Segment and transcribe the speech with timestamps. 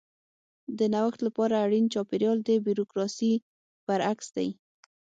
[0.77, 3.31] د نوښت لپاره اړین چاپېریال د بیوروکراسي
[3.87, 4.49] برعکس دی.